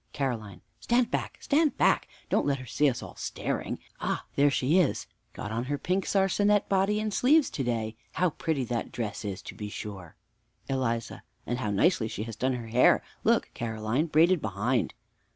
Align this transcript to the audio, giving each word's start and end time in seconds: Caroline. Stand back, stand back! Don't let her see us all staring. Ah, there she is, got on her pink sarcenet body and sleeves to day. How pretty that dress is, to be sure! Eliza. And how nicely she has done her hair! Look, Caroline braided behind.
Caroline. 0.13 0.61
Stand 0.79 1.11
back, 1.11 1.37
stand 1.41 1.77
back! 1.77 2.07
Don't 2.27 2.47
let 2.47 2.57
her 2.57 2.65
see 2.65 2.89
us 2.89 3.03
all 3.03 3.15
staring. 3.15 3.77
Ah, 3.99 4.25
there 4.35 4.49
she 4.49 4.79
is, 4.79 5.05
got 5.33 5.51
on 5.51 5.65
her 5.65 5.77
pink 5.77 6.07
sarcenet 6.07 6.67
body 6.67 6.99
and 6.99 7.13
sleeves 7.13 7.51
to 7.51 7.63
day. 7.63 7.95
How 8.13 8.31
pretty 8.31 8.63
that 8.63 8.91
dress 8.91 9.23
is, 9.23 9.43
to 9.43 9.53
be 9.53 9.69
sure! 9.69 10.15
Eliza. 10.67 11.21
And 11.45 11.59
how 11.59 11.69
nicely 11.69 12.07
she 12.07 12.23
has 12.23 12.35
done 12.35 12.53
her 12.53 12.69
hair! 12.69 13.03
Look, 13.23 13.51
Caroline 13.53 14.07
braided 14.07 14.41
behind. 14.41 14.95